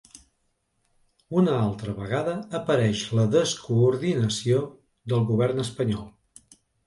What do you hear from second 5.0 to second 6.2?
del govern espanyol.